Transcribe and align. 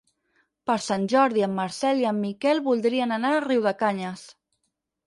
Per 0.69 0.77
Sant 0.85 1.05
Jordi 1.13 1.45
en 1.49 1.53
Marcel 1.59 2.01
i 2.05 2.09
en 2.13 2.19
Miquel 2.25 2.65
voldrien 2.71 3.17
anar 3.21 3.37
a 3.37 3.47
Riudecanyes. 3.49 4.27